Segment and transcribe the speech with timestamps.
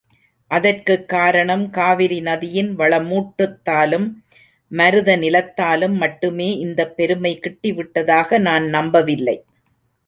[0.51, 4.07] அதற்குக் காரணம் காவிரி நதியின் வளமூட்டத்தாலும்,
[4.71, 9.43] மருத நிலத்தாலும் மட்டுமே இந்தப் பெருமை கிட்டிவிட்டதாக நான் நம்பவில்லை.